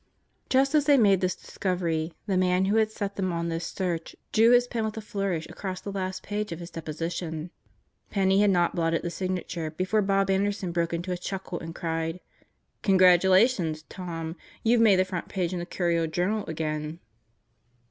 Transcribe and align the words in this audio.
Just 0.49 0.73
as 0.73 0.85
they 0.85 0.97
made 0.97 1.21
this 1.21 1.35
discovery, 1.35 2.15
the 2.25 2.35
man 2.35 2.65
who 2.65 2.77
had 2.77 2.89
set 2.89 3.17
them 3.17 3.31
on 3.31 3.49
this 3.49 3.67
search 3.67 4.15
drew 4.31 4.49
his 4.49 4.65
pen 4.65 4.83
with 4.83 4.97
a 4.97 4.99
flourish 4.99 5.45
across 5.47 5.79
the 5.79 5.91
last 5.91 6.23
page 6.23 6.51
of 6.51 6.57
his 6.59 6.71
deposition. 6.71 7.51
Penney 8.09 8.41
had 8.41 8.49
not 8.49 8.73
blotted 8.73 9.03
the 9.03 9.11
signature 9.11 9.69
before 9.69 10.01
Bob 10.01 10.31
Anderson 10.31 10.71
broke 10.71 10.91
into 10.91 11.11
a 11.11 11.17
chuckle 11.17 11.59
and 11.59 11.75
cried: 11.75 12.19
"Congratulations! 12.81 13.83
Tom. 13.89 14.35
You've 14.63 14.81
made 14.81 14.95
the 14.95 15.05
front 15.05 15.27
page 15.29 15.53
in 15.53 15.59
the 15.59 15.67
Courier 15.67 16.07
Journal 16.07 16.45
again." 16.47 16.99